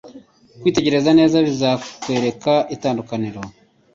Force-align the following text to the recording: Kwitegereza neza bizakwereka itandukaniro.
Kwitegereza 0.61 1.09
neza 1.19 1.37
bizakwereka 1.47 2.53
itandukaniro. 2.75 3.41